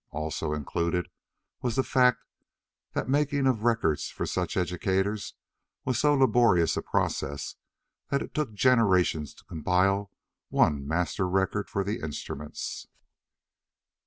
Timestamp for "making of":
3.11-3.61